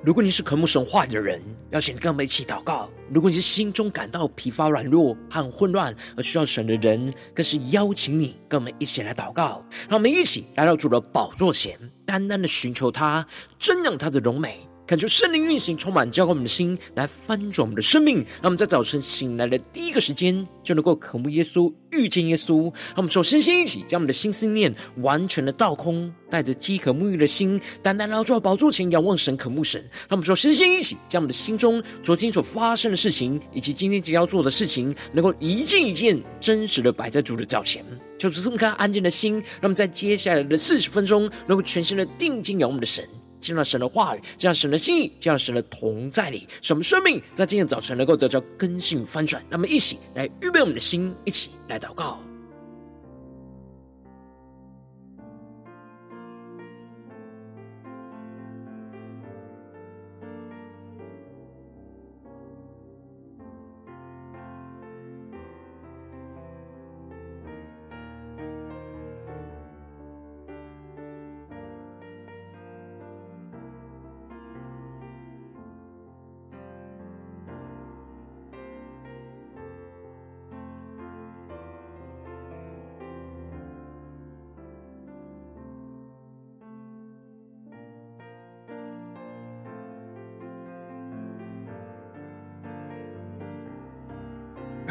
[0.00, 9.64] 如果你是渴慕神话的人，邀请跟我们一起祷告；如果你是心中感到疲乏、软弱和混乱而需要神的人，更是邀请你跟我们一起来祷告。
[9.88, 11.76] 让我们一起来到主的宝座前，
[12.06, 13.26] 单单的寻求他，
[13.60, 14.67] 瞻仰他的荣美。
[14.88, 18.20] 恳求圣灵运行，充满浇灌我们的心，来翻转我们的生命。
[18.40, 22.62] 让我们在早晨醒来的第一个时间，就能够渴慕耶稣，遇见耶稣。
[22.62, 29.78] 让我们首先先一起将我们的心思念完全的倒空，带着饥渴沐浴的心，单单来到宝座前仰望神，渴慕神。
[30.08, 37.84] 让我们首先先一起将我们的心中昨天所发生的事情，以及今天即将要做的事情，能够一件一件真实的摆在主的脚前。
[38.16, 43.06] 就是这么颗安静的心，让我们在接下来的四十分钟，能够全心的定睛仰望我们的神。
[43.40, 49.42] 进入神的话语，进入神的心意，进入神的同在里，使我们生命在今天早晨能够得到更新翻转。
[49.48, 52.20] 那么一起来预备我们的心，一起来祷告。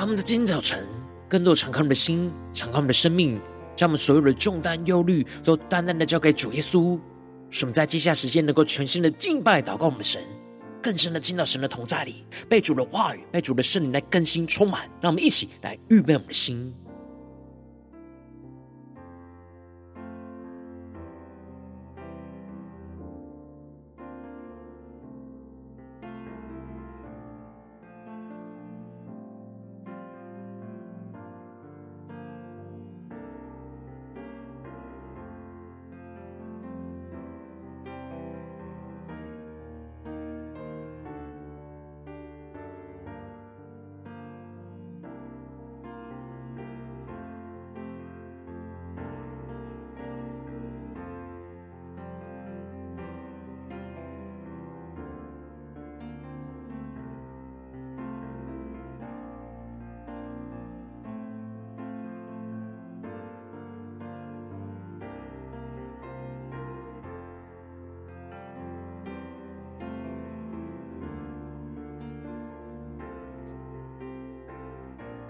[0.07, 0.87] 我们在今天早晨，
[1.27, 3.37] 更多敞开我们的心，敞开我们的生命，
[3.75, 6.97] 将我们所有的重担、忧虑都淡淡的交给主耶稣，
[7.49, 10.23] 使我们在接下来时间能够全新的敬拜、祷告我们的神，
[10.81, 14.89] 更深的进到神的同在里，被主的话语、被主的圣灵来更新、充满。
[15.01, 16.73] 让我们一起来预备我们的心。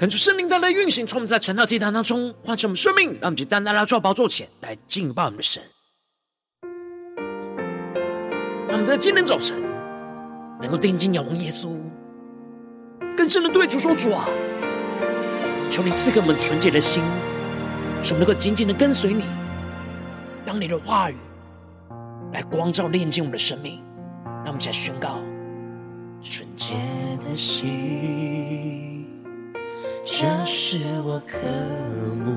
[0.07, 5.61] 恳求圣灵带来运行，从我们在晨祷祭坛当中唤醒我们生命，让我们去单单来到宝座前来敬拜我们的神。
[8.69, 9.61] 让我们在今天早晨
[10.61, 11.75] 能够定睛仰望耶稣，
[13.17, 14.29] 更深的对主说：“主啊，
[15.69, 17.03] 求你赐给我们纯洁的心，
[18.01, 19.25] 使我们能够紧紧的跟随你，
[20.45, 21.17] 让你的话语
[22.31, 23.83] 来光照炼净我们的生命。”
[24.23, 25.19] 让我们起来宣告：
[26.23, 26.75] 纯洁
[27.19, 28.96] 的心。
[30.09, 31.37] 这是我渴
[32.15, 32.31] 慕，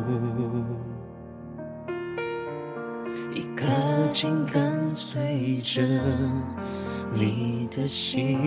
[3.32, 3.64] 一颗
[4.10, 5.80] 紧跟随着
[7.14, 8.40] 你的心。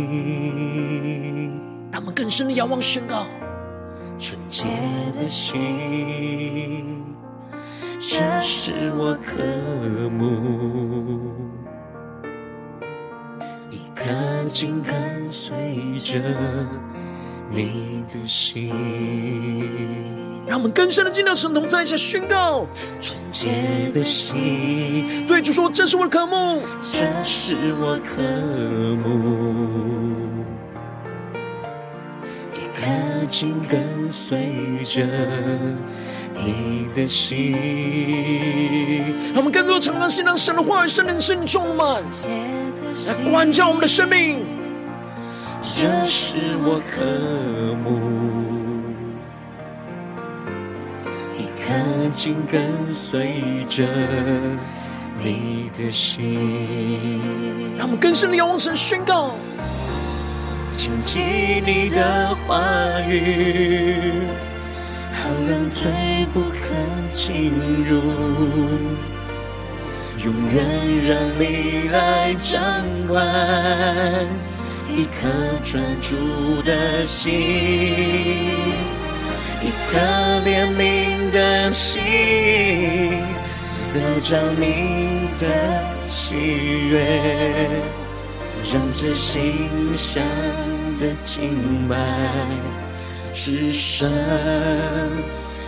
[1.90, 3.26] 让我们更深的仰望宣告，
[4.20, 4.68] 纯洁
[5.16, 7.02] 的心，
[8.02, 9.42] 这是我渴
[10.10, 11.32] 慕，
[13.72, 14.04] 一颗
[14.50, 16.20] 紧跟随着。
[17.56, 18.74] 你的心，
[20.48, 22.66] 让我们更深的进到神同在一起宣告
[23.00, 23.52] 纯洁
[23.94, 25.28] 的心。
[25.28, 28.24] 对主说：“这是我的渴慕，这是我渴
[29.04, 29.54] 慕，
[32.56, 32.84] 一颗
[33.30, 34.50] 紧跟随
[34.84, 35.06] 着
[36.44, 37.52] 你的心。”
[39.32, 42.04] 让我们更多的敞开心，让神的话语、圣灵的圣灵充满，
[43.08, 44.44] 来关照我们的生命。
[45.76, 47.04] 这是我渴
[47.84, 48.00] 慕，
[51.36, 51.74] 一颗
[52.12, 53.84] 紧跟随着
[55.20, 57.20] 你的心。
[57.76, 59.32] 让我们更深的仰望神，宣告：
[60.72, 61.20] 谨记
[61.66, 62.62] 你的话
[63.10, 64.14] 语，
[65.12, 65.92] 好让罪
[66.32, 66.56] 不可
[67.16, 67.52] 进
[67.90, 68.00] 入，
[70.24, 70.64] 永远
[71.08, 72.62] 让你来掌
[73.08, 73.24] 管。
[74.96, 75.28] 一颗
[75.64, 77.34] 专注的心，
[79.60, 79.98] 一颗
[80.46, 82.00] 怜悯的心，
[83.92, 85.48] 得着你的
[86.08, 86.38] 喜
[86.90, 87.68] 悦，
[88.72, 90.24] 让这心香
[91.00, 91.96] 的敬拜
[93.34, 94.12] 只剩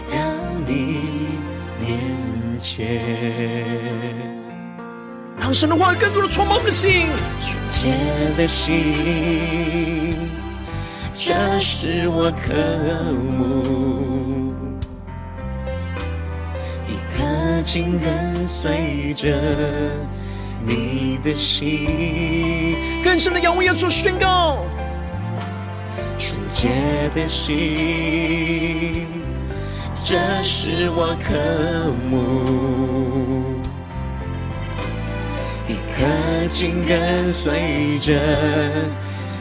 [0.07, 0.17] 到
[0.67, 1.01] 你
[1.81, 1.97] 面
[2.59, 4.34] 前。
[5.39, 7.07] 让神的话语更多的充满我们的心，
[7.39, 7.93] 纯洁
[8.35, 10.17] 的心，
[11.13, 12.53] 这是我渴
[13.37, 14.53] 慕，
[16.87, 17.23] 一颗
[17.63, 19.37] 心跟随着
[20.65, 24.63] 你的心，更深的仰望耶稣宣告，
[26.17, 26.69] 纯洁
[27.13, 29.05] 的心，
[30.03, 31.35] 这是我渴
[32.09, 33.44] 慕。
[35.97, 38.19] 可紧跟随着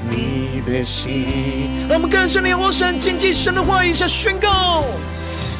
[0.09, 4.85] 你的心，让我们更深的仰望神，谨记神的话语，下宣告，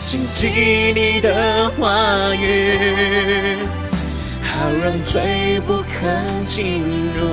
[0.07, 0.47] 谨记
[0.95, 3.59] 你的话语，
[4.41, 6.07] 好让罪不可
[6.47, 6.81] 进
[7.19, 7.27] 入，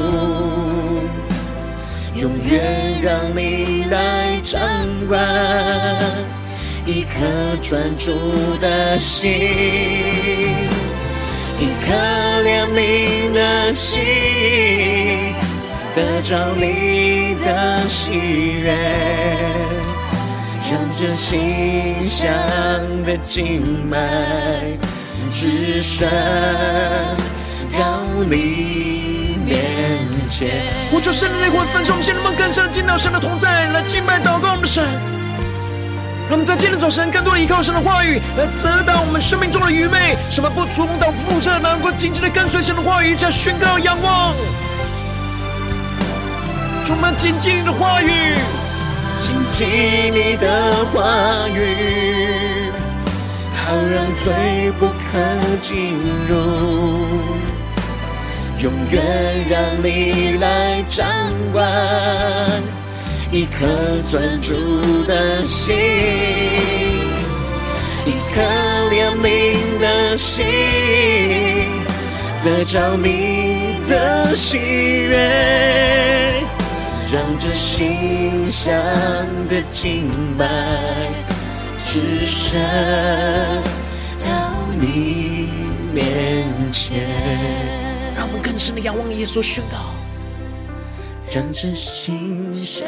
[2.20, 4.60] 永远让你来掌
[5.08, 5.24] 管，
[6.88, 8.12] 一颗专注
[8.60, 10.71] 的心。
[11.62, 11.94] 一颗
[12.42, 14.02] 怜悯的心，
[15.96, 18.14] 得着你的喜
[18.64, 18.76] 悦，
[20.72, 22.34] 让这馨香
[23.06, 24.76] 的敬拜
[25.30, 26.10] 只剩
[27.78, 30.50] 到你面前。
[30.90, 34.84] 呼求圣灵的灵焚烧我们，现在能更深进到神的同在，来敬拜祷告我们的神。
[36.32, 44.34] 让我们在今天早晨更多的依靠神的话语，来遮挡我们生命中的愚昧，什么不重蹈覆辙，能够紧紧的跟随神的话语，一起宣告仰望。
[46.86, 48.38] 充满紧记你的话语，
[49.22, 52.72] 紧记你的话语，
[53.54, 55.98] 好让罪不可进
[56.30, 56.38] 入，
[58.64, 59.04] 永远
[59.50, 61.06] 让你来掌
[61.52, 62.81] 管。
[63.34, 63.66] 一颗
[64.10, 64.54] 专注
[65.06, 65.74] 的心，
[68.06, 68.42] 一颗
[68.92, 70.46] 怜悯的心，
[72.44, 76.44] 得着你的喜悦，
[77.10, 78.76] 让这心香
[79.48, 80.46] 的敬拜
[81.86, 82.60] 只剩
[84.20, 84.30] 到
[84.78, 85.48] 你
[85.94, 86.44] 面
[86.74, 87.08] 前。
[88.14, 89.78] 让我们更深的仰望耶稣宣告。
[91.34, 92.86] 让这心上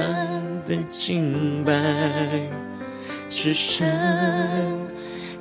[0.66, 1.72] 的敬拜
[3.30, 3.88] 只剩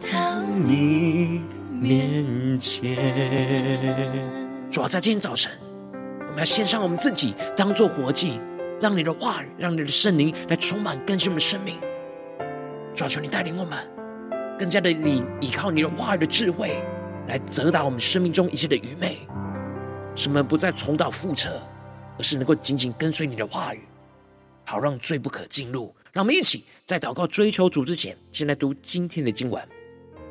[0.00, 2.96] 到你面前。
[4.70, 5.50] 主要在今天早晨，
[6.28, 8.38] 我们要献上我们自己，当做活祭，
[8.80, 11.80] 让你的话语，让你的圣灵来充满更新我们的生命。
[12.94, 13.78] 主要求你带领我们，
[14.56, 16.80] 更加的你依靠你的话语的智慧，
[17.26, 19.18] 来责打我们生命中一切的愚昧，
[20.14, 21.60] 使我们不再重蹈覆辙。
[22.18, 23.80] 而是能够紧紧跟随你的话语，
[24.64, 25.94] 好让罪不可进入。
[26.12, 29.62] 让我们一起在祷告追求主之前，先来读今天的经文。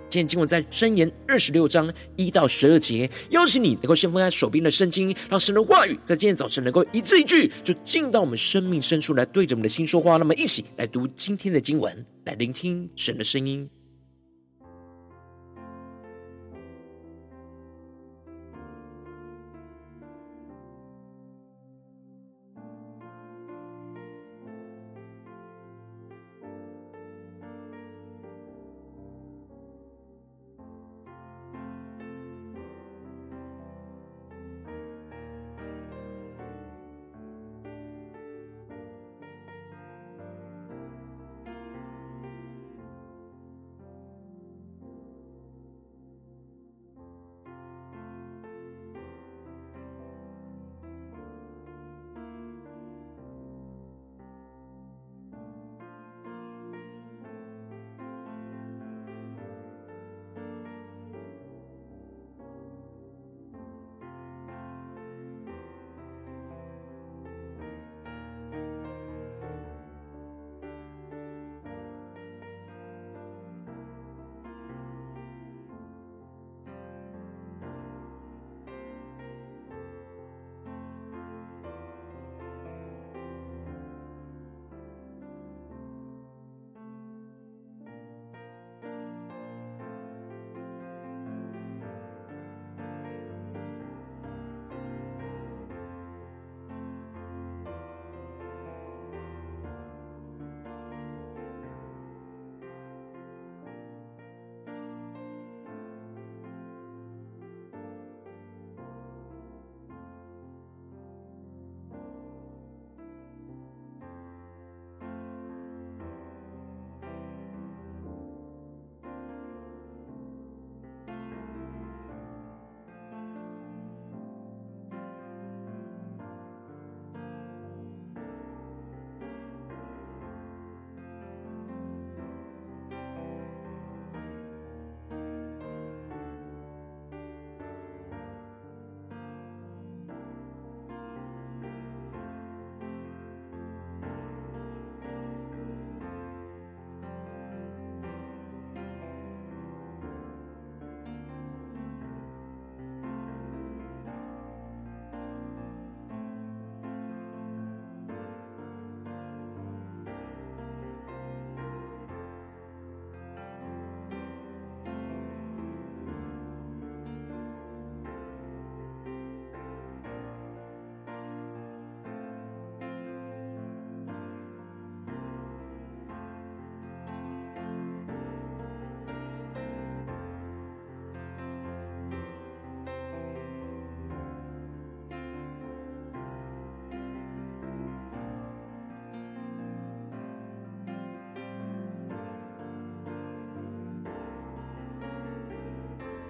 [0.09, 3.09] 今天经文在箴言二十六章一到十二节。
[3.29, 10.17] 邀请你能够先翻开手边的圣经，让神的话语在今天早晨能够一字一句，就进到我们生命深处来，对着我们的心说话。
[10.17, 13.69] 那么，一起来读今天的经文，来聆听神的声音。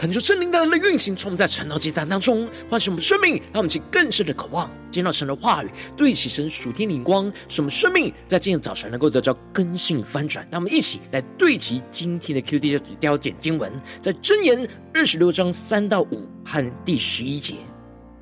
[0.02, 10.44] 恳求圣灵大大的运行，充满在晨祷祭坛当中，唤醒我们生命，让我们起更深的渴望，见到神的话语，对齐神属天灵光，使我们生命在今天早晨能够得到更新翻转。
[10.50, 17.58] 让我们一起来对齐今天的 QD 焦点经文，在箴言二十六章三到五和第十一节，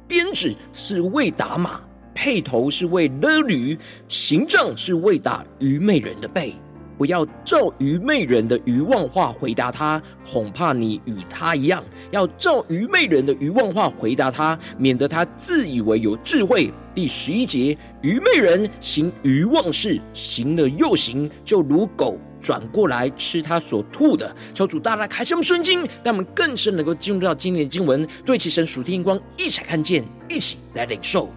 [0.05, 1.79] 鞭子是为打马，
[2.13, 6.53] 配头是为勒驴，刑杖是为打愚昧人的背。
[6.99, 16.69] 不要照愚昧人的愚妄话回答他，恐怕你与他一样；要照愚昧人的愚妄话回答他，免得他自以为有智慧。
[16.93, 24.35] 第十一节，愚昧人行愚妄事，行了又行，就如狗转过来吃他所吐的。
[24.53, 31.29] 求主大大开箱圣经，让我们更深能够进入到今天的经文，对其神属天光一起来看见，一起来领受。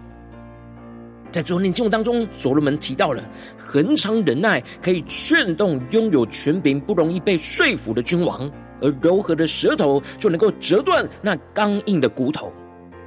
[1.33, 3.23] 在昨天经文当中，所罗门提到了
[3.57, 8.47] 恒常忍耐可以劝动拥有权柄、不容易被说服的君王，
[8.79, 12.53] 而柔和的舌头就能够折断那刚硬的骨头。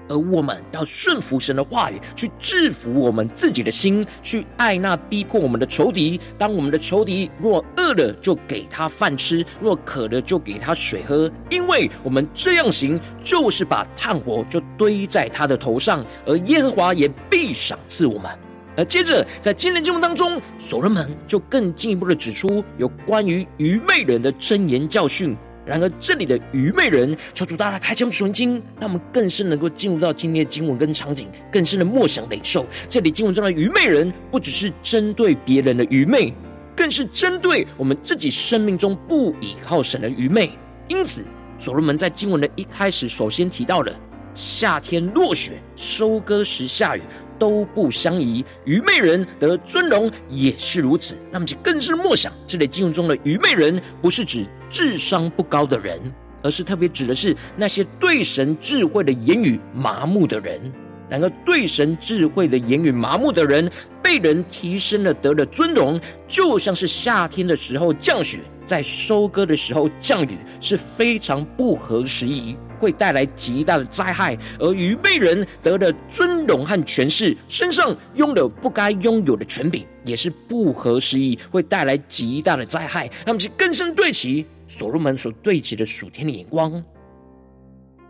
[0.09, 6.21] 而我们要顺服神的话语，去制服我们自己的心，去爱那逼迫我们的仇敌。
[6.39, 11.31] 当我们的仇敌若饿了，就给他饭吃；若渴了，就给他水喝。
[11.51, 18.31] 因为我们这样行，就是把炭火就堆在他的头上，而耶和华也必赏赐我们。
[18.77, 25.35] 而接着在今天经文当中，所罗门就更进一步的指出有关于愚昧人的箴言教训。
[25.67, 32.65] 然而，这里的愚昧人，求主大大开启我们属灵经，让我们更深能够进入到今天的经文跟场景，更深的默想领受。
[32.89, 36.33] 这里经文中的愚昧人，不只是针对别人的愚昧，
[36.77, 40.53] 更是针对我们自己生命中不倚靠神的愚昧。
[40.87, 41.25] 因此，
[41.59, 43.93] 所罗门在经文的一开始，首先提到了
[44.33, 47.03] 夏天落雪，收割时下雨。
[47.39, 51.17] 都不相宜，愚昧人得尊荣也是如此。
[51.31, 56.01] 那么就更是默想，这类经文中的愚昧人，不是指智商不高的人，
[56.43, 60.61] 而是特别指的是那些对神智慧的言语麻木的人。
[61.09, 63.71] 然而，对神智慧的言语麻木的人，
[64.03, 72.57] 被人提升了，得了尊荣，就像是夏天的时候降雪，在收割的时候降雨，是非常不合时宜。
[72.79, 83.11] 会带来极大的灾害，而愚昧人得了尊荣和权势，身上拥有不该拥有的权柄，也是不合时宜，会带来极大的灾害。
[83.25, 86.83] 那么，是更深对齐所罗门所对齐的属天的眼光。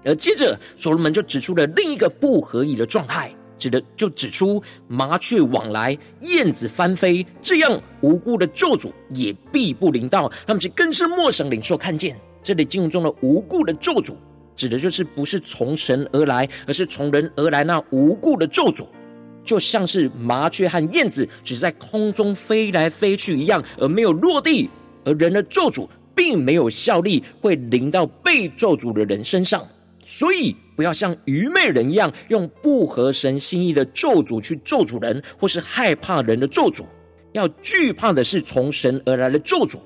[0.04, 10.30] 而接着，所罗门就指出了另一个不合宜的状态，指的就指出麻雀往来，燕子翻飞，这样无辜的咒诅也必不临到。
[10.46, 14.14] 那么，是更深默想领受看见这里经文中的无故的咒诅。
[14.56, 18.86] 指的就是不是从神而来，而是从人而来那无故的咒诅，
[19.44, 24.68] 就像是麻雀和燕子只在空中飞来飞去一样，而没有落地。
[25.04, 25.86] 而人的咒诅
[26.16, 29.64] 并没有效力，会临到被咒诅的人身上。
[30.04, 36.84] 所以不要像愚昧人一样，用不合神心意的咒诅去咒诅人，或是害怕人的咒诅。
[37.32, 39.78] 要惧怕的是从神而来的咒诅。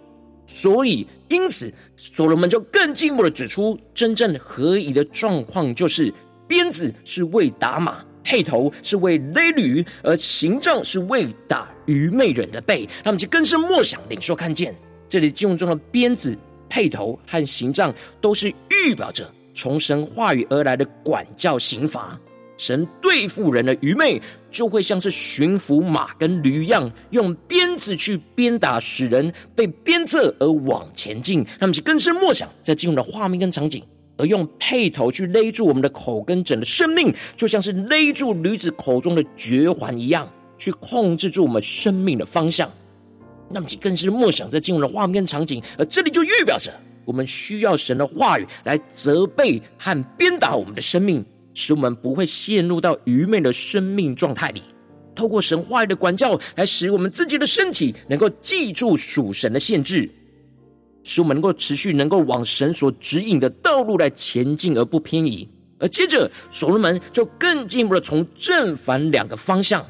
[0.53, 6.13] 所以，因此，所罗门就更进一步的指出，真正合宜的状况就是：
[6.49, 12.87] 鞭子是为打马，配头是为勒驴，而刑杖是为打愚昧人的背。
[13.05, 14.75] 他们就更深默想领受看见，
[15.09, 16.37] 这里经文中的鞭子、
[16.69, 22.19] 配头和刑杖，都是预表着从神话语而来的管教刑罚。
[22.61, 31.43] 神对付人的愚昧，就会像是驯服马跟驴一样，用鞭子去鞭打，使人被鞭策而往前进。
[31.59, 33.83] 那么是更深默想，在进入的画面跟场景，
[34.19, 42.71] 而用配头去勒住我们的口跟整个生命，就像是勒住驴子口中的绝环一样，去控制住我们生命的方向。
[43.49, 46.71] 那么是更是默想，在进入的画面跟场景，而这里就预表着
[47.07, 51.25] 我们需要神的话语来责备和鞭打我们的生命。
[51.61, 54.63] 使我们不会陷入到愚昧的生命状态里，
[55.15, 60.09] 透过神话语的管教，来使我们自己的身体能够记住属神的限制，
[61.03, 65.47] 使我们能够持续能够往神所指引的道路来前进而不偏移。
[65.79, 69.85] 而接着，所罗门就更进一步的从正反两个方向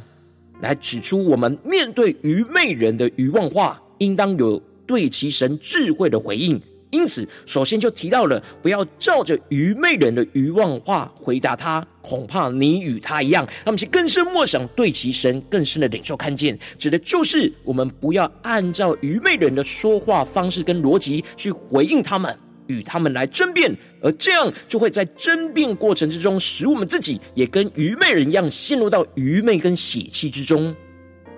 [0.60, 6.60] 来指出，我们面对愚昧人的愚妄话，应当有对其神智慧的回应。
[6.90, 13.48] 因此，首先就提到了，不要照着愚昧人的愚妄话回答他，恐怕你与他一样。
[13.64, 30.74] 他们是更深默想，对其神更深的领受看见，指的就是我们不要按照愚昧人的说话方式跟逻辑去回应他们，与他们来争辩，而这样就会在争辩过程之中，使我们自己也跟愚昧人一样，陷入到愚昧跟血气之中。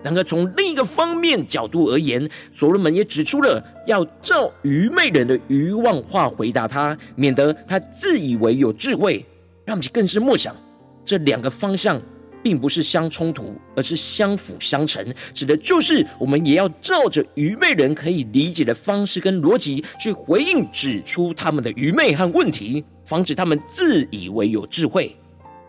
[0.02, 9.24] 然而，从另一个方面角度而言，所罗门也指出了要照愚昧人的愚妄话回答他，免得他自以为有智慧。
[9.64, 10.56] 让我们更是默想，
[11.04, 12.02] 这两个方向
[12.42, 25.16] 并不是相冲突，而是相辅相成，指的就是我们也要照着愚昧人可以理解的方式跟逻辑去回应，指出他们的愚昧和问题，防止他们自以为有智慧。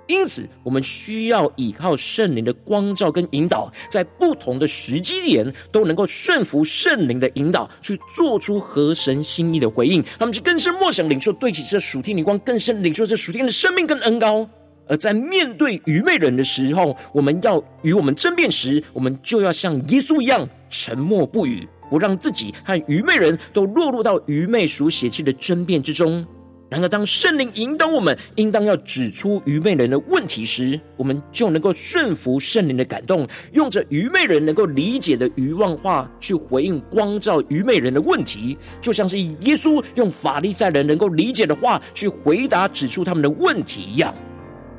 [0.08, 10.04] 因此，我们需要依靠圣灵的光照跟引导，在不同的时机点都能够顺服圣灵的引导，去做出合神心意的回应。
[10.20, 14.48] 他们就更深默想领受，对起这属天灵光，更深领受这属天的生命跟恩膏。
[14.86, 26.26] 而在面对愚昧人的时候，我们要与我们争辩时，我们就要像耶稣一样沉默不语，不让自己和愚昧人都落入到愚昧属血气的争辩之中。
[26.74, 44.12] 然而，当圣灵引导我们，应当要指出愚昧人的问题时，我们就能够顺服圣灵的感动，用着愚昧人能够理解的愚妄话去回应光照愚昧人的问题，就像是以耶稣用法利赛人能够理解的话去回答、指出他们的问题一样。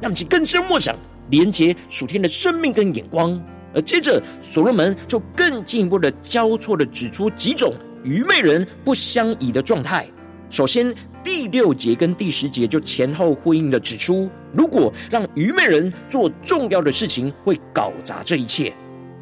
[0.00, 0.96] 让其更深默想，
[1.30, 3.40] 连接属天的生命跟眼光。
[3.72, 10.08] 而接着，所罗门就更进一步的交错的指出几种愚昧人不相宜的状态。
[10.50, 18.72] 首先，第六节跟第十节就前后呼应的指出，如果让愚昧人做重要的事情，会搞砸这一切，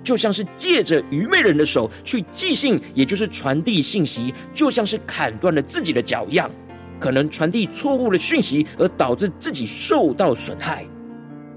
[0.02, 6.50] 就像是借着愚昧人的手去寄信，也就是传递信息，就像是砍断了自己的脚一样，
[6.98, 10.84] 可能传递错误的讯息，而导致自己受到损害。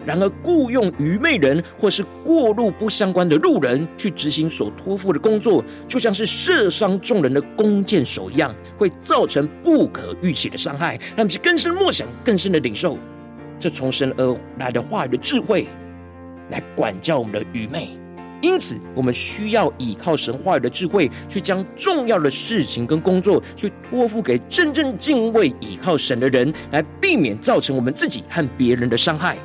[0.06, 11.00] 然而，雇佣愚昧人或是过路不相关的路人去执行所托付的工作，就像是射伤众人的弓箭手一样，会造成不可预期的伤害。
[11.16, 12.98] 让我们更深默想，更深的领受
[13.58, 15.68] 这从神而来的话语的智慧，
[16.52, 17.90] 来管教我们的愚昧。
[18.42, 29.36] 因此，我们需要依靠神话语的智慧，去将重要的事情跟工作，去托付给真正敬畏依靠神的人，来避免造成我们自己和别人的伤害。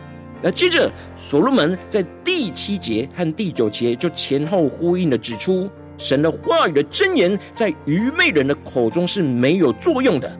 [0.42, 10.34] 而接着，所罗门在第七节和第九节就前后呼应的指出，神的话语的箴言在愚昧人的口中是没有作用的，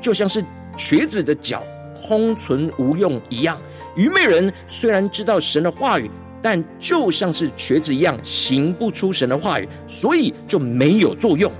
[0.00, 0.42] 就像是
[0.76, 1.62] 瘸子的脚
[1.94, 3.60] 空存无用一样。
[3.94, 6.10] 愚昧人虽然知道神的话语，
[6.40, 11.52] 但就像是瘸子一样，行不出神的话语，所以就没有作用。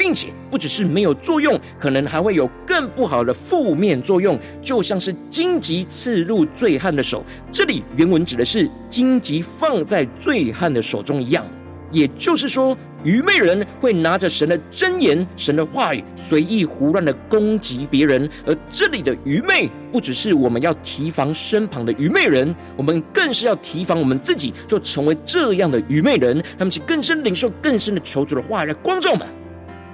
[0.00, 7.22] 并且不只是没有作用，可能还会有更不好的负面作用，就像是荆棘刺入醉汉的手。
[7.52, 11.44] 这里原文指的是荆棘放在醉汉的手中一样。
[11.92, 18.26] 也就是说，愚昧人会拿着神的真言、神的话语，随意胡乱的攻击别人。
[18.46, 26.42] 而这里的愚昧，不只是我们要提防身旁的愚昧人，我们更是要提防我们自己，就成为这样的愚昧人。
[26.58, 29.26] 他们去更深领受更深的求主的话来光照们。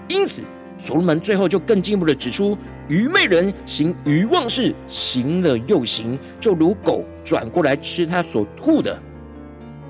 [0.09, 0.43] 因此，
[0.79, 2.57] 所罗门最后就更进一步的指出，
[2.89, 8.97] 愚昧人行愚妄事，行了又行，就如狗转过来吃他所吐的。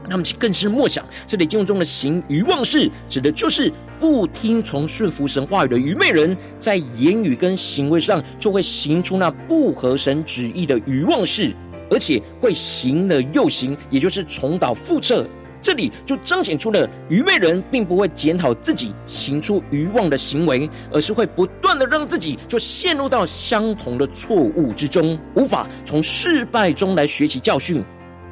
[0.09, 11.53] 那么，其更是默想，这里经文中的行愚妄事，指的就是不听从顺服神话语的愚昧人，在言语跟行为上就会行出那不合神旨意的愚妄事，
[11.91, 15.27] 而且会行了又行，也就是重蹈覆辙。
[15.67, 27.83] 这里就彰显出了愚昧人并不会检讨自己行出愚妄的行为，而是会不断的让自己就陷入到相同的错误之中，无法从失败中来学习教训，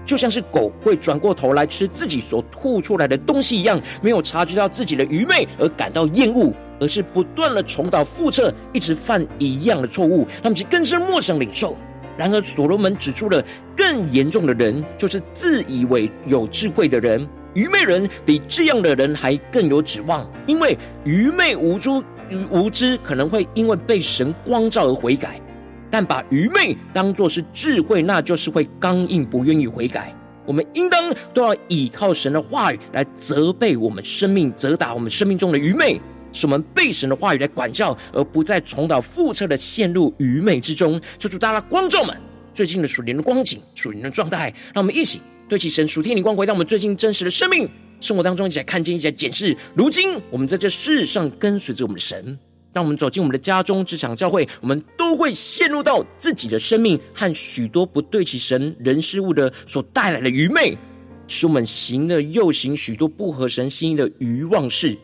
[0.04, 11.76] 就像是狗会转过头来吃自己所吐出来的东西一样，没有察觉到自己的愚昧而感到厌恶，而是不断的重蹈覆辙，一直犯一样的错误，让其更深默想领受。
[12.16, 13.44] 然而，所罗门指出了
[13.76, 17.26] 更严重的人，就是自以为有智慧的人。
[17.54, 21.90] 愚昧人比这样的人还更有指望，因为愚昧无知
[22.50, 25.40] 无知可能会因为被神光照而悔改，
[25.88, 30.12] 但把愚昧当作是智慧，那就是会刚硬，不愿意悔改。
[30.44, 36.00] 我们应当都要依靠神的话语来责备我们生命，责打我们生命中的愚昧。
[36.34, 41.00] 使我们被神的话语来管教，而不再重蹈覆辙的陷入愚昧之中。
[41.18, 42.14] 求主大家观众们
[42.52, 47.66] 最近的属灵的光景、属灵的状态，让我们一起对齐神属天的光，回到我们最近真实的生命
[48.00, 49.56] 生活当中，一起来看见、一起来检视。
[49.74, 52.38] 如今我们在这世上跟随着我们的神，
[52.72, 60.76] 当我们走进我们的家中、职场、教会，我们都会陷入到自己的生命和许多不对齐神人事物的所带来的愚昧，
[61.28, 64.98] 使我们行了又行许多不合神心意的愚妄事。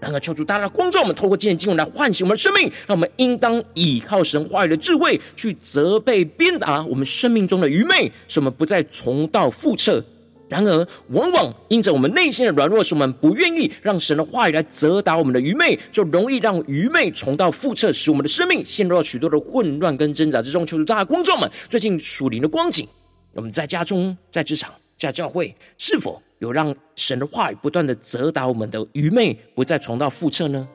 [0.00, 10.04] 然而，求主大大光照我们，透过今天经文来唤醒我们的生命，让我们应当倚靠神话语的智慧，去责备鞭打我们生命中的愚昧，使我们不再重蹈覆辙。
[10.48, 20.64] 然而，往往因着我们内心的软弱，使我们不愿意让神的话语来责打我们的愚昧，就容易让愚昧重蹈覆辙，使我们的生命陷入到许多的混乱跟挣扎之中。
[20.64, 22.88] 求主大家观众们，最近属灵的光景，
[23.34, 30.68] 我们在家中、在职场、家教会，是否有让神的话语不断的责打我们的愚昧，不再重蹈覆辙呢？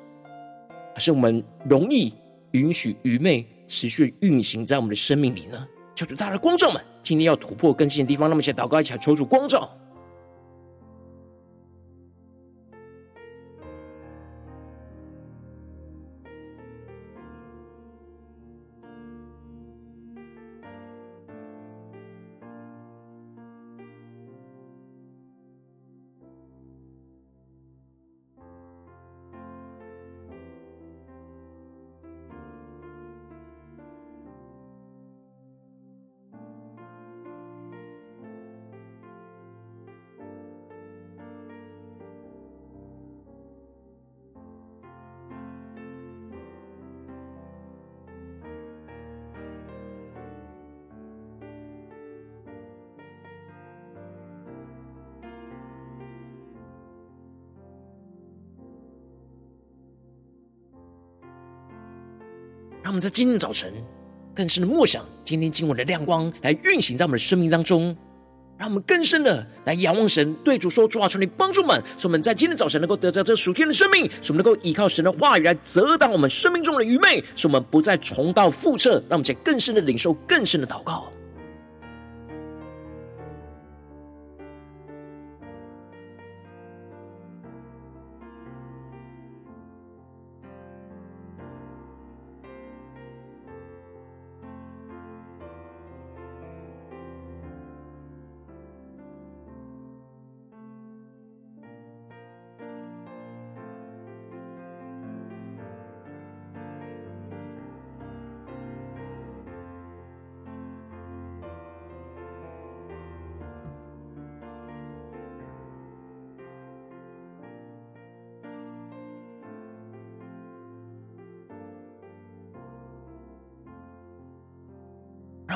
[0.94, 2.14] 还是我们容易
[2.52, 5.68] 允许愚昧持续运行在我们的生命里呢？
[5.94, 6.82] 求主大家的光照们。
[7.04, 9.70] 今天要突破更新的地方，那么先祷告，一起求主光照。
[62.84, 63.72] 让我们在今天早晨
[64.36, 67.96] 更深的默想今天经文的亮光，来运行在我们的生命当中。
[68.56, 78.92] 让我们更深的来仰望神，对主说：“主啊，求你帮助我们，使我们在今天早晨能够得着这属天的生命，使我们能够依靠神的话语来遮挡我们生命中的愚昧，使我们不再重蹈覆辙。
[79.10, 81.12] 让我们在更深的领受，更深的祷告。”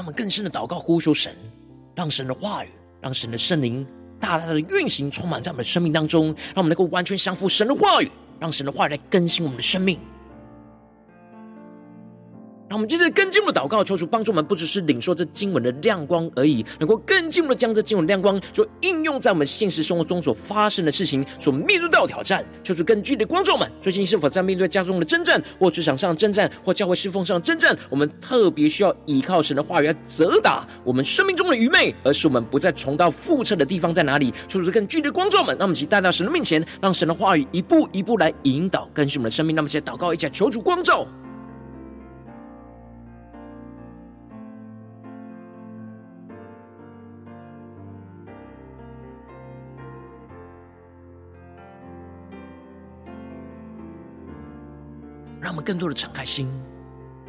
[0.07, 1.35] 们更深的祷告，呼求神，
[1.93, 2.69] 让神的话语，
[3.01, 3.85] 让神的圣灵
[4.21, 9.99] 大大的运行，充满在我们的生命当中，让我们能够完全降服神的话语，让神的话语来更新我们的生命。
[12.77, 22.45] 我们接着更进一步的祷告，求主帮助我们，不只是领受这经文的亮光而已，能够更进一步的将这经文亮光，就应用在我们现实生活中所发生的事情，所面对到的挑战。
[22.63, 27.75] 求主更具体的光照们，最近是否在面对家中的征战，或职场上的征战，或教会侍奉上的征战？
[27.89, 34.31] 我们特别需要依靠神的话语来责打我们生命中的愚昧，而使我们不再重蹈覆辙的地方在哪里？
[34.47, 39.55] 求主更具体的光照们，让我们一起带到神的面前，让神的话语一步一步来引导更新我们的生命。
[39.55, 41.07] 那么，现在祷告一下，求主光照。
[55.67, 56.49] 更多的敞开心，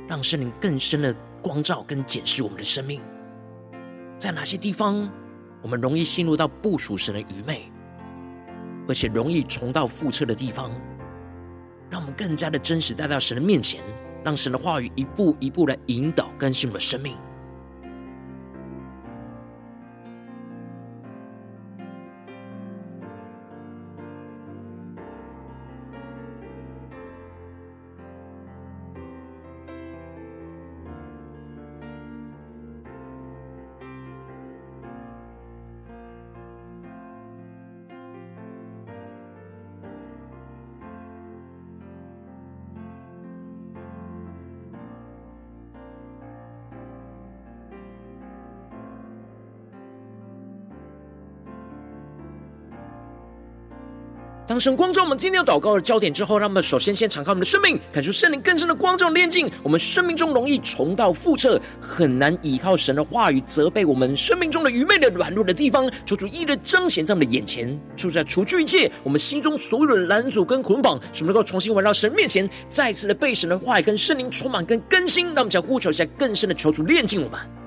[0.06, 3.02] 让圣灵更深的光照跟检视我们的生命，
[4.16, 5.10] 在哪些地方
[5.60, 7.68] 我们容易陷入到不属神的愚昧，
[8.86, 10.70] 而且容易重蹈覆辙的地方，
[11.90, 13.82] 让我们更加的真实带到神的面前，
[14.24, 17.16] 让神的话语一步一步来引导更新我们的生命。
[54.58, 77.57] 当神光照我们今天要祷告的焦点之后，让我们首先先敞开我们的生命，感受圣灵更深的光照炼净我们生命中容易重蹈覆辙、很难依靠神的话语责备我们生命中的愚昧的软弱的地方，求主一的彰显在我们的眼前，就在除去一切我们心中所有的拦阻跟捆绑，使我们能够重新回到神面前，再次的被神的话语跟圣灵充满跟更新，让我们将呼求一下更深的求主炼净我们。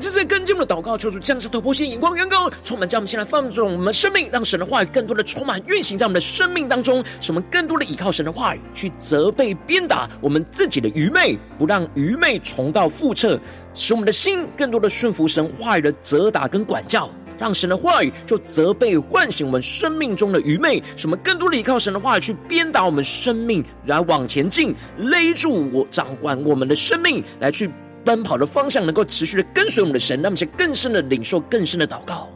[0.00, 13.38] 们这次跟进我们的祷告，求主降下突破性眼光，远高，充满将我们先来放纵我们生命，让神的话语更多的充满运行在我们的生命当中，使我们更多的依靠神的话语去责备鞭打我们自己的愚昧，不让愚昧重蹈覆辙，
[13.74, 27.70] 使我们的心更多的顺服神话语的责打跟管教，让神的话语就责备唤醒我们生命中的愚昧，使我们更多的依靠神的话语去鞭打我们生命，来往前进，勒住我掌管我们的生命，来去。
[28.04, 32.28] 奔跑的方向能够持续的跟随我们的神，让我们更深的领受、更深的祷告。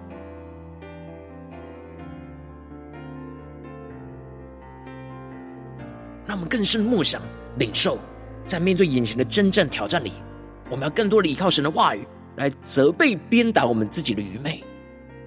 [6.26, 7.20] 让我们更深的默想、
[7.58, 7.98] 领受，
[8.46, 10.12] 在面对眼前的征战挑战里，
[10.70, 14.64] 我们要更多的依靠神的话语来责备、鞭打我们自己的愚昧，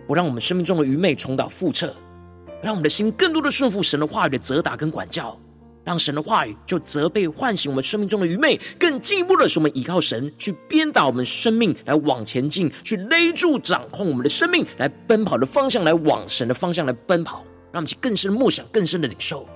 [0.08, 1.94] 不让我们生命中的愚昧重蹈覆辙，
[2.62, 5.38] 让我们的心更多的顺服神的话语的责打跟管教。
[5.88, 17.38] 让神的话语就责备唤醒我们生命中的愚昧，更进一步的是我们依靠神去鞭打我们生命，来往前进，去勒住掌控我们的生命，来奔跑的方向，来往神的方向来奔跑，
[17.72, 19.48] 让我们去更深的默想，更深的领受。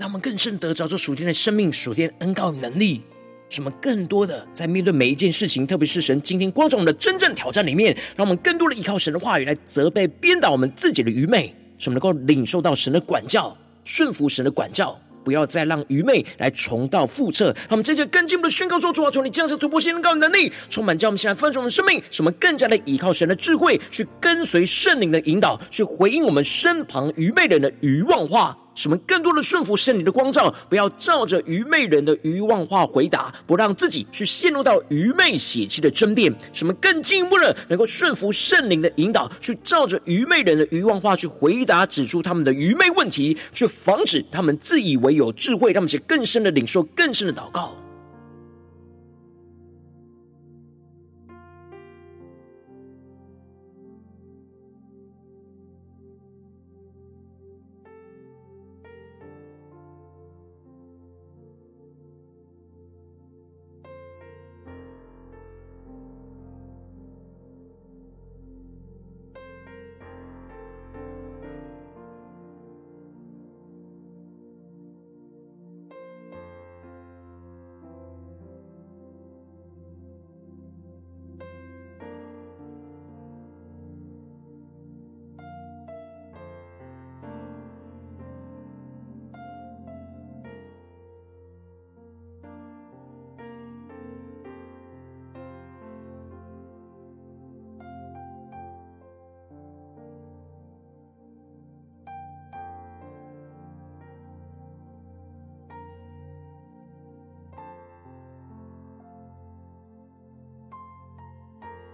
[0.00, 3.02] 让我们更深得着这属天的生命、属天的恩膏与能力，
[3.50, 14.98] 使我们更多的在面对每一件事情，特别是神今天光照我们的真正挑战里面，让我们更多的依靠神的话语来责备、鞭打我们自己的愚昧，使我们能够领受到神的管教，顺服神的管教。
[15.22, 17.54] 不要再让愚昧来重蹈覆辙。
[17.68, 28.56] 让我们接着更进一步的宣告说：主啊，求你降下突破性的能力，充满将我们现在丰盛的生命，使我们更加的依靠神的智慧，去跟随圣灵的引导，去回应我们身旁愚昧人的愚妄话。
[28.80, 36.34] 什么更多的顺服圣灵的光照，不要照着愚昧人的愚妄话回答，不让自己去陷入到愚昧血气的争辩。
[36.50, 47.76] 什么更进一步的能够顺服圣灵的引导，去照着愚昧人的愚妄话去回答，指出他们的愚昧问题，去防止他们自以为有智慧，让我们更深的领受，更深的祷告。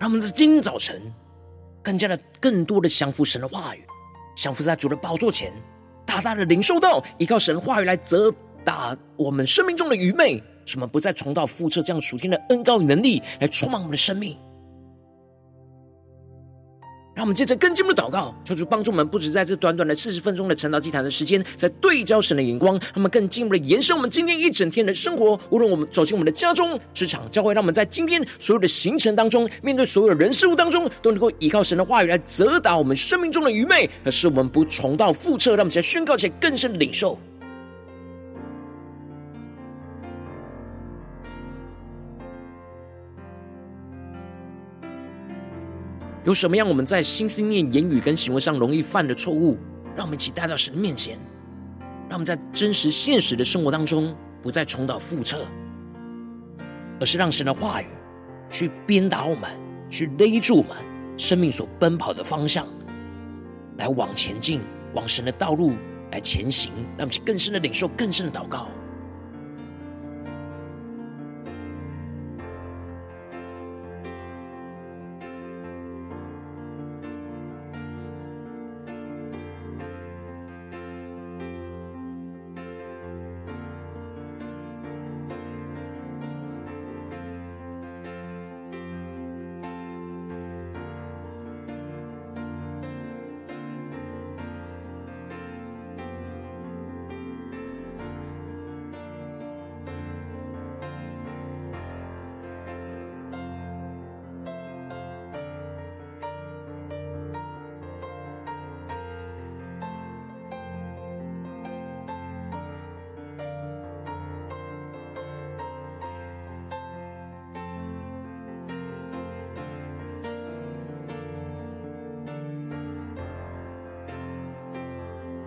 [0.06, 1.02] 他们在今天早晨，
[1.82, 3.84] 更加的、更多的降服神的话语，
[4.36, 5.52] 降服在主的宝座前，
[6.06, 8.32] 大大的领受到依靠神的话语来责
[8.64, 14.38] 打我们生命中的愚昧，什么不再重蹈覆辙，这样属天的恩高与能力来充满我们的生命。
[17.16, 25.40] 让我们接着更进一步的祷告，求主帮助我们，不止在这短短的四十分钟的晨祷祭坛的时间，在对焦神的眼光，让我们更进一步的延伸我们今天一整天的生活。
[25.48, 35.52] 无论我们走进我们的家中、职场、教会，让我们在今天所有的行程当中，面对所有的人事物当中，都能够依靠神的话语来责打我们生命中的愚昧，而是我们不重蹈覆辙。
[35.52, 37.18] 让我们在宣告起来更深的领受。
[46.26, 49.56] 有什么样我们在心思念、言语跟行为上容易犯的错误，
[49.94, 51.16] 让我们一起带到神的面前，
[52.08, 54.12] 让我们在真实现实的生活当中
[54.42, 55.46] 不再重蹈覆辙，
[56.98, 57.86] 而是让神的话语
[58.50, 59.48] 去鞭打我们，
[59.88, 60.76] 去勒住我们
[61.16, 62.66] 生命所奔跑的方向，
[63.78, 64.60] 来往前进，
[64.94, 65.74] 往神的道路
[66.10, 68.66] 来前行，让我们去更深的领受、更深的祷告。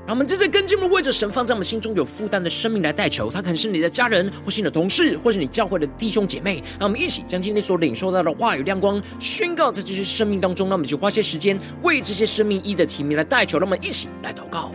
[0.10, 6.64] 让我们正在跟进我们为着神放在我们心中有负担的生命来代求，他可能是你的家人，或是你的同事，或是你教会的弟兄姐妹。
[6.80, 10.68] 让我们一起将今天所领受到的话语亮光宣告在这些生命当中。
[10.68, 13.60] 让我们就花些时间为这些生命一的提名来代求。
[13.60, 14.72] 让我们一起来祷告。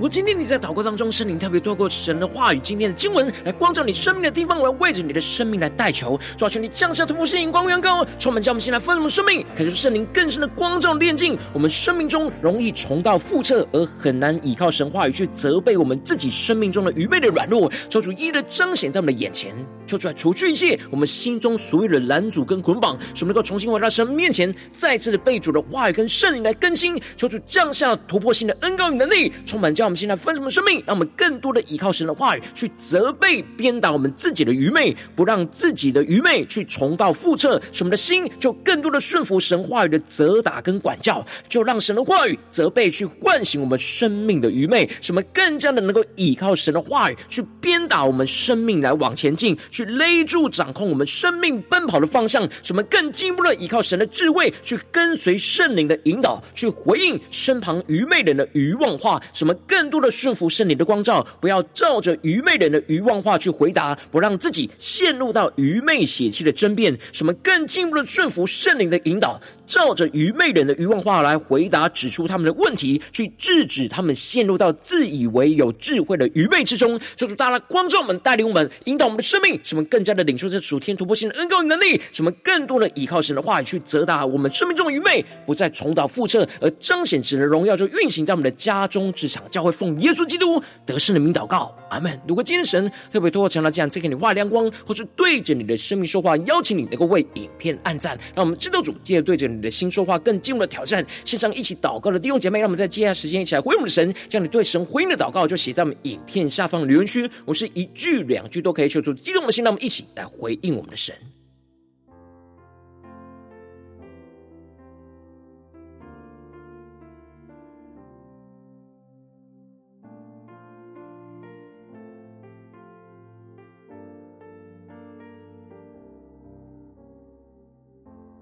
[0.00, 19.54] 如今天你在祷告当中，圣灵特别透过神的话语、今天的经文来光照你生命的地方，我要为着你的生命来代求，抓住，你降下突破性、光、远高，充满将我们先来丰盛的生命，感受圣灵更深的光照、炼净我们生命中容易重蹈覆辙而很难依靠神话语去责备我们自己生命中的愚昧的软弱，求主一一的彰显在我们的眼前，
[19.90, 29.80] 求主来除去一切我们心中所有的拦阻跟捆绑，使我们能够重新回到神面前，再次的被主的话语跟圣灵来更新，求主降下突破性的恩膏与能力，充满将。
[29.86, 30.80] 我们现在分什么生命？
[30.86, 37.60] 让我们更多的依靠神的话语，去责备、鞭打我们自己的愚昧，不让自己的愚昧去重蹈覆辙。
[37.72, 52.42] 使我们的心就更多的顺服神话语的责打跟管教，就让神的话语责备去唤醒我们生命的愚昧，使我们更加的能够依靠神的话语去鞭打我们生命来往前进，去勒住掌控我们生命奔跑的方向。
[52.62, 59.18] 使我们更进一步的依靠神的智慧，去跟随圣灵的引导，去回应身旁愚昧人的愚妄话。
[59.32, 66.98] 使我们更多的顺服圣灵的光照，不要照着愚昧人的愚妄话去回答，不让自己陷入到愚昧血气的争辩。
[67.12, 77.00] 什么更进一步的顺服圣灵的引导，照着愚昧人的愚妄话来回答，指出他们的问题，去制止他们陷入到自以为有智慧的愚昧之中。
[77.16, 81.98] 求主大大光照我们，带领我们，引导我们的生命，什么更加的领受这主天突破性的恩膏与能力。
[82.12, 89.70] 什么更多的依靠神的话语去责打我们生命中的愚昧，不再重蹈覆辙，而彰显神的荣耀，就运行在我们的家中、职场、教会。
[89.70, 92.20] 奉耶稣基督得胜的名祷告，阿门。
[92.26, 101.04] 如果今天神特别透过讲到这样，再给你画亮光，或是对着你的生命说话，邀请你能够为影片按赞，让我们知道主接着对着你的心说话，更进入了挑战。
[101.24, 107.30] 线上一起祷告的弟兄姐妹，让我们在接下来时间一起来回应我们的神，将你对神回应的祷告就写在我们影片下方留言区。
[107.44, 111.14] 我是一句两句都可以求助激动的心，让我们一起来回应我们的神。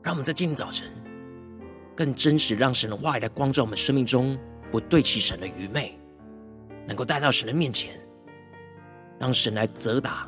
[0.09, 0.89] 让我们在今天早晨
[1.95, 4.39] 更真实，让神的话语来光照我们生命中
[4.73, 5.99] 不对齐神的愚昧，
[6.87, 7.93] 能够带到神的面前，
[9.21, 10.27] 让神来责打、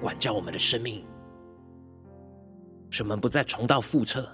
[0.00, 1.04] 管教我们的生命，
[2.88, 4.26] 使我们不再重蹈覆辙，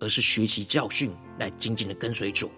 [0.00, 2.50] 而是学习教训，来紧紧的跟随主。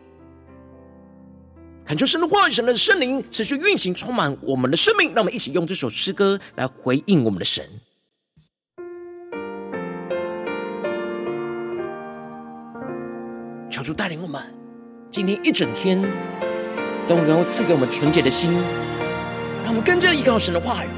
[1.84, 5.12] 恳求神的话语、神的圣灵持续运行，充满我们的生命。
[5.12, 7.68] 让我们一起用这首诗歌来回应我们的神。
[13.86, 14.42] 主带领我们，
[15.12, 16.02] 今天一整天
[17.08, 18.52] 都能够赐给我们纯洁的心，
[19.62, 20.88] 让我们更加依靠神的话语，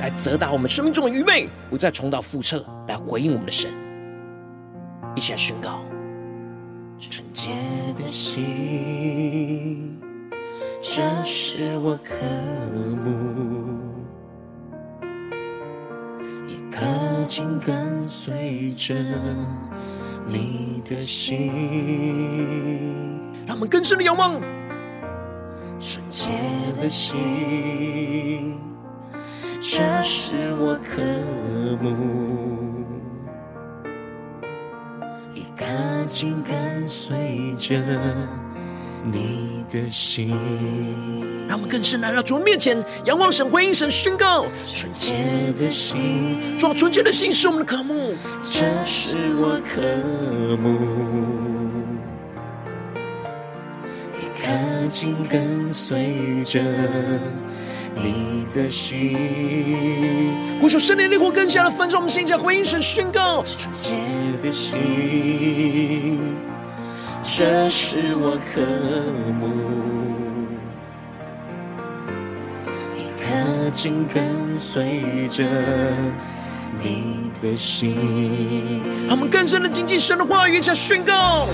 [0.00, 3.70] 来责打我们生命中的愚昧，不再重蹈覆辙，来回应我们的神。
[5.14, 5.80] 一起来宣告：
[6.98, 7.50] 纯洁
[7.98, 10.00] 的心，
[10.80, 12.14] 这是我渴
[13.04, 13.66] 慕，
[16.46, 16.80] 一颗
[17.28, 18.94] 心跟随着。
[20.28, 21.50] 你的心，
[23.46, 24.40] 让我们更深的仰望。
[25.80, 26.30] 纯洁
[26.76, 28.58] 的心，
[29.60, 31.02] 这是我渴
[31.82, 32.84] 慕。
[35.34, 35.64] 一颗
[36.06, 37.80] 紧跟随着
[39.12, 40.30] 你的心，
[41.48, 45.14] 让我们更深来到主面前，仰望神，回应神，宣告：纯洁
[45.58, 49.80] 的心，主，纯洁的心是我们的渴慕，这是我渴
[50.56, 50.78] 慕。
[54.90, 56.62] 紧跟随着
[57.94, 59.18] 你的心。
[60.58, 63.44] 呼求圣灵烈火更加的焚烧我们心，将回应神宣告。
[63.44, 63.92] 纯洁
[64.42, 66.18] 的心，
[67.30, 68.62] 这是我渴
[69.38, 69.48] 慕，
[72.96, 75.44] 一颗紧跟随着
[76.82, 78.82] 你的心。
[79.06, 81.46] 让我们更深的谨记神的话语，下宣告，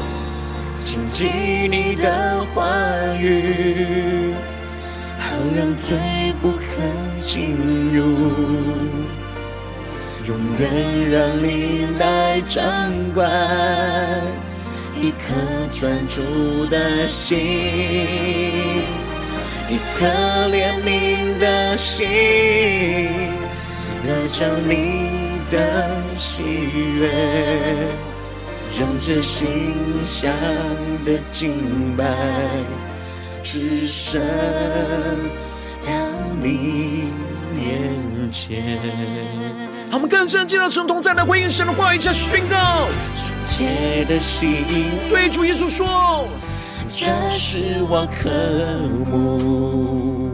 [0.79, 1.27] 谨记
[1.69, 2.65] 你的话
[3.19, 4.33] 语，
[5.19, 5.99] 好让罪
[6.41, 6.65] 不可
[7.21, 7.57] 进
[7.93, 8.05] 入，
[10.25, 12.63] 永远让你来掌
[13.13, 13.29] 管，
[15.05, 15.35] 一颗
[15.71, 17.39] 专注的心，
[19.69, 20.07] 一颗
[20.49, 22.09] 怜悯的心，
[24.03, 26.43] 得着你的喜
[26.99, 27.11] 悦，
[28.81, 30.33] 让这心香
[31.05, 32.07] 的敬拜
[33.43, 34.23] 只剩
[35.85, 35.93] 到
[36.41, 37.11] 你
[37.55, 39.64] 面前。
[39.95, 42.89] 他们更深进到神同在的回应神的话语，下宣告。
[43.15, 44.65] 纯洁的心，
[45.09, 46.27] 对主耶稣说，
[46.89, 48.29] 这是我渴
[49.09, 50.33] 慕，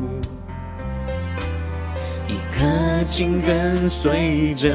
[2.26, 4.72] 一颗紧跟随着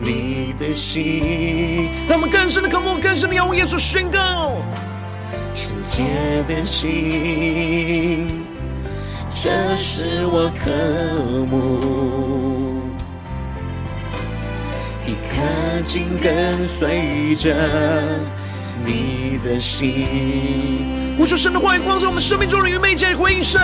[0.00, 1.88] 你的心。
[2.08, 4.56] 让我们更深的渴慕，更深的仰望耶稣，宣告
[5.54, 6.02] 纯洁
[6.48, 8.44] 的心，
[9.30, 10.72] 这是我渴
[11.48, 12.53] 慕，
[15.06, 17.54] 一颗紧跟随着
[18.84, 20.06] 你的心。
[21.16, 23.60] 呼求神的话语，光照我们生命中的愚昧，加以回应神。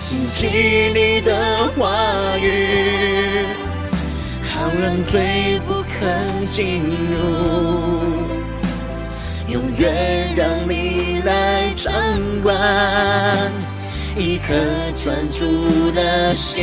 [0.00, 0.46] 谨记
[0.94, 3.46] 你的话语，
[4.44, 5.86] 好让罪不可
[6.46, 7.16] 进入，
[9.52, 11.92] 永远让你来掌
[12.42, 13.50] 管，
[14.16, 14.54] 一颗
[14.96, 16.62] 专注的心，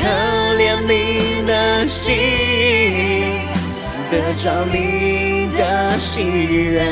[0.00, 0.04] 可
[0.56, 2.14] 怜你的心，
[4.10, 6.82] 得着你的喜悦。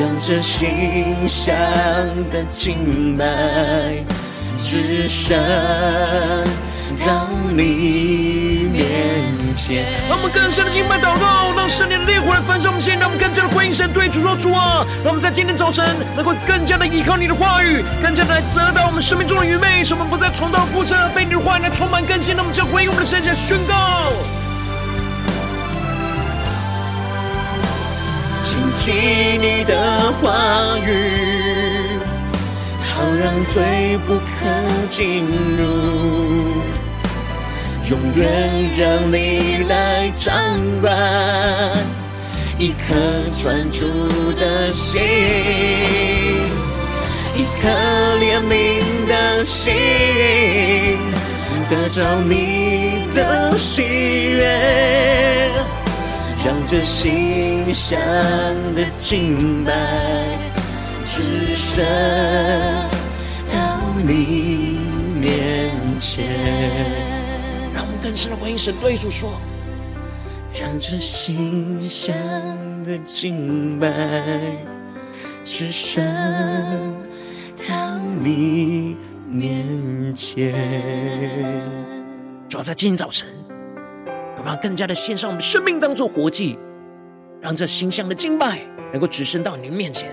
[0.00, 1.54] 让这心香
[2.30, 3.24] 的静脉
[4.58, 5.38] 只剩
[7.06, 8.82] 到你面
[9.54, 9.84] 前。
[10.08, 15.84] 让我们更深的敬拜祷告，让圣灵的烈火来焚烧我们心，让我们更加的回应神，对主说：“主啊，让我们在今天早晨
[16.16, 22.34] 能够更加的依靠你的话语，更加的来责打我们生命中的愚昧，使我们不再重蹈覆辙，被你的话语来充满更新。
[22.34, 24.12] 让我们将回应我们的神，来宣告。”
[28.42, 28.92] 谨记
[29.40, 31.98] 你的话语，
[32.82, 34.22] 好让罪不可
[34.90, 35.24] 进
[35.56, 35.62] 入，
[37.90, 40.32] 永远让你来掌
[40.80, 40.96] 管，
[42.58, 42.94] 一颗
[43.38, 43.86] 专注
[44.38, 45.02] 的心，
[47.34, 47.68] 一颗
[48.20, 49.74] 怜悯的心，
[51.68, 55.50] 得着你的喜悦。
[56.44, 58.00] 让这心香
[58.74, 59.72] 的敬拜
[61.04, 61.84] 只剩
[63.52, 64.78] 到你
[65.20, 65.70] 面
[66.00, 67.11] 前。
[67.74, 69.32] 让我们更深的回应神，对主说：
[70.60, 72.14] 让这心香
[72.84, 73.90] 的敬拜
[75.44, 76.04] 只剩
[77.68, 78.96] 到你
[79.26, 80.52] 面前。
[82.48, 83.28] 主要在今天早晨。
[84.36, 86.58] 我们要更加的献上我们生命当做活祭，
[87.40, 88.58] 让这馨香的敬拜
[88.90, 90.10] 能够直升到你的面前。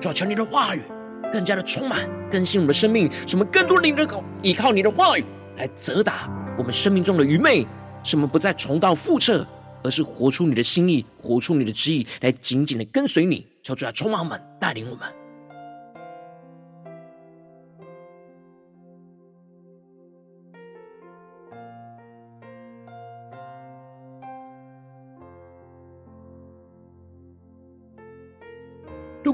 [0.00, 0.82] 主要，求你的话语
[1.32, 5.24] 更加的充满更新我们的生命，使我们更多的能够依靠你的话语
[5.56, 6.28] 来责打
[6.58, 7.64] 我们生命中的愚昧，
[8.02, 9.46] 什么不再重蹈覆辙，
[9.84, 13.46] 而是活出你的心意，活出你的旨意，来紧紧的跟随你。
[13.62, 15.17] 求主啊，充满我们，带领我们。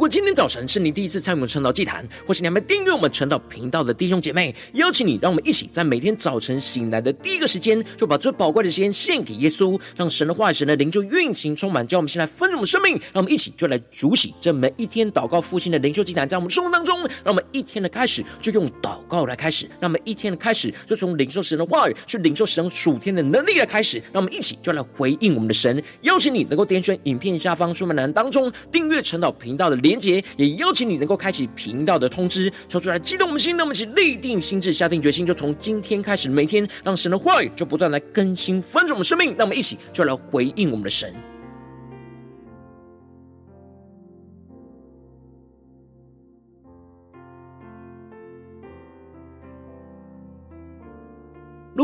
[0.05, 25.83] 果今天早晨是你第一次参与我们晨祷祭坛，或是你还没订阅我们晨祷频道的弟兄姐妹，邀请你，让我们一起在每天早晨醒来的第一个时间，就把最宝贵的时间献给耶稣，让神的话语、神的灵就运行充满，叫我们先来分盛我们生命，让我们一起就来主洗这每一天祷告复兴的灵修祭坛，在我们生活当中，让我们一天的开始就用祷告来开始，让我们一天的开始就从领受神的话语去领受神属天的能力来开始，让我们一起就来回应我们的神。
[26.03, 41.15] 邀请你能够点选影片下方说明栏当中订阅晨祷频道的连连结，也邀请你能够开启频道的通知，说出来激动我们心，让我们一起立定心智，下定决心，就从今天开始，每天让神的话语就不断来更新翻转我们生命，那我们一起就来回应我们的神。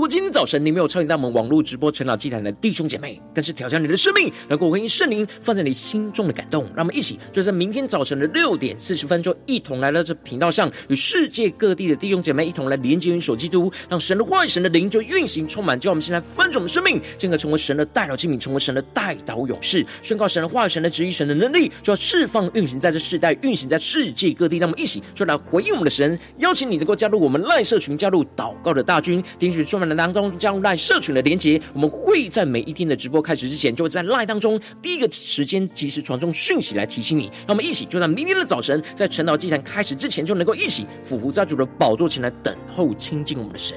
[0.00, 6.64] 如果今天早晨你没有参与到我们网络直播成长祭坛的弟兄姐妹，更是挑战你的生命，能够回应圣灵放在你心中的感动。
[6.74, 24.56] 让我们一起就在明天早晨的六点四十分，就一同来到这频道上，与世界各地的弟兄姐妹一同来连接、元首基督，让神的话语、神的灵就运行充满，叫我们现在翻转我们生命，进而成为神的代祷器皿，成为神的代祷勇士，宣告神的话语、神的旨意、神的能力，就要释放运行在这世代，运行在世界各地。
[24.56, 31.60] 让我们一起就来回应我们的神，邀请你能够加入我们赖社群，加入祷告的大军，点选充满当中加入赖社群的连接。
[31.72, 37.24] 我们会在每一天的直播开始之前，就会在赖当中第一个时间及时传送讯息来提醒你。
[37.46, 43.76] 让我们一起就在明天的早晨，在晨祷祭坛开始之前，就能够一起俯伏在主的宝座前来等候亲近我们的神。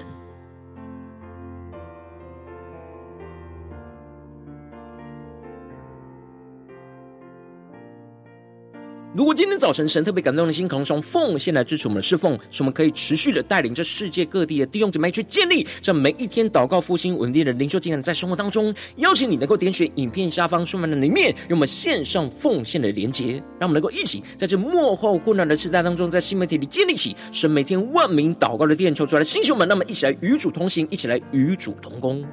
[9.15, 32.25] 如果今天早晨神特别感动的心，可能从奉献来支持我们的侍奉，使我们可以持续的带领着世界各地的弟兄姊妹去建立这每一天祷告复兴稳定的灵修进展，在生活当中，邀请你能够点选影片下方说明的里面，有我们线上奉献的连结，让我们能够一起在这幕后混乱的时代当中，在新媒体里建立起神每天万名祷告的殿，求出来的弟兄们，那么一起来与主同行，一起来与主同工。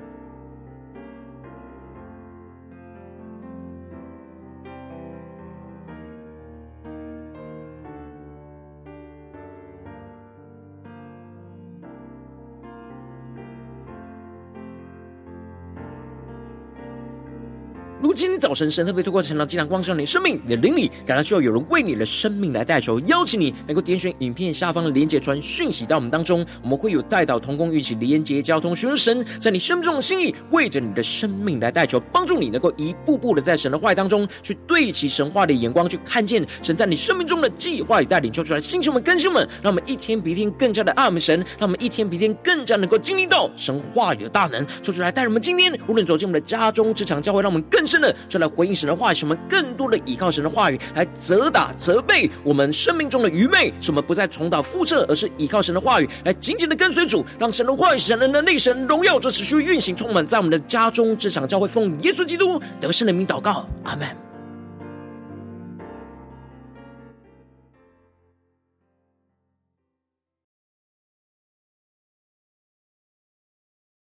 [18.40, 33.70] 早晨神特别透过晨祷祭坛光照你的生命，你的灵里感到需要有人为你的生命来代求，邀请你能够点选影片下方的连结传讯息到我们当中，我们会有代祷同工一起连结交通，寻求神在你生命中的心意，为着你的生命来代求，帮助你能够一步步的在神。
[33.70, 36.74] 的话语当中去对齐神话的眼光，去看见神。
[36.74, 47.86] 在你生命中的计划与带领，求出来，星球们、更新们，让我们一天比一天更加的爱我们神，让我们一天比一天更加能够经历到神话语的大能，求出来带我们今天无论走进我们的家中、职场、教会，让我们更。
[47.90, 64.29] 深的，就来回应神的话语，使我们更多的依靠神的话语来责打、责备我们生命中的愚昧，使我们不再重蹈覆辙，而是依靠神的话语来紧紧的跟随主，让神的话语、神的内、神荣耀，这持续运行，充满在我们的家中、这场、教会，奉耶稣基督得胜的名祷告，阿门。